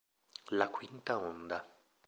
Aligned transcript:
La 0.61 0.67
quinta 0.77 1.19
onda 1.29 1.61